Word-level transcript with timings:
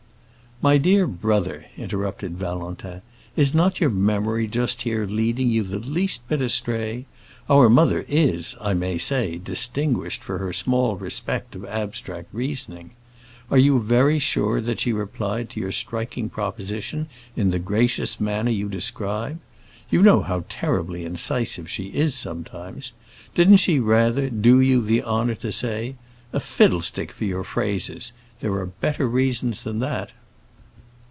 "My 0.63 0.77
dear 0.77 1.07
brother," 1.07 1.65
interrupted 1.75 2.37
Valentin, 2.37 3.01
"is 3.35 3.55
not 3.55 3.79
your 3.79 3.89
memory 3.89 4.45
just 4.45 4.83
here 4.83 5.07
leading 5.07 5.49
you 5.49 5.63
the 5.63 5.79
least 5.79 6.29
bit 6.29 6.39
astray? 6.39 7.07
Our 7.49 7.67
mother 7.67 8.05
is, 8.07 8.55
I 8.61 8.75
may 8.75 8.99
say, 8.99 9.37
distinguished 9.43 10.21
for 10.21 10.37
her 10.37 10.53
small 10.53 10.97
respect 10.97 11.55
of 11.55 11.65
abstract 11.65 12.29
reasoning. 12.31 12.91
Are 13.49 13.57
you 13.57 13.79
very 13.81 14.19
sure 14.19 14.61
that 14.61 14.79
she 14.79 14.93
replied 14.93 15.49
to 15.49 15.59
your 15.59 15.71
striking 15.71 16.29
proposition 16.29 17.07
in 17.35 17.49
the 17.49 17.57
gracious 17.57 18.19
manner 18.19 18.51
you 18.51 18.69
describe? 18.69 19.39
You 19.89 20.03
know 20.03 20.21
how 20.21 20.43
terribly 20.47 21.05
incisive 21.05 21.71
she 21.71 21.85
is 21.85 22.13
sometimes. 22.13 22.91
Didn't 23.33 23.57
she, 23.57 23.79
rather, 23.79 24.29
do 24.29 24.59
you 24.59 24.83
the 24.83 25.01
honor 25.01 25.33
to 25.33 25.51
say, 25.51 25.95
'A 26.33 26.39
fiddlestick 26.39 27.11
for 27.13 27.25
your 27.25 27.43
phrases! 27.43 28.13
There 28.41 28.53
are 28.59 28.67
better 28.67 29.07
reasons 29.09 29.63
than 29.63 29.79
that? 29.79 30.11